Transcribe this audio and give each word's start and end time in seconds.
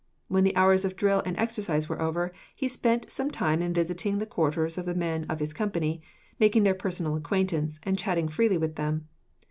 When 0.29 0.43
the 0.43 0.55
hours 0.55 0.83
of 0.83 0.95
drill 0.95 1.21
and 1.27 1.37
exercise 1.37 1.87
were 1.87 2.01
over, 2.01 2.31
he 2.55 2.67
spent 2.67 3.11
some 3.11 3.29
time 3.29 3.61
in 3.61 3.71
visiting 3.71 4.17
the 4.17 4.25
quarters 4.25 4.79
of 4.79 4.87
the 4.87 4.95
men 4.95 5.27
of 5.29 5.39
his 5.39 5.53
company, 5.53 6.01
making 6.39 6.63
their 6.63 6.73
personal 6.73 7.15
acquaintance, 7.15 7.79
and 7.83 7.99
chatting 7.99 8.27
freely 8.27 8.57
with 8.57 8.77
them. 8.77 9.07